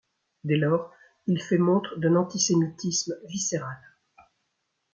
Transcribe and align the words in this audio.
Dès 0.43 0.55
lors, 0.57 0.91
il 1.27 1.39
fait 1.39 1.59
montre 1.59 1.99
d'un 1.99 2.15
antisémitisme 2.15 3.13
viscéral. 3.27 3.77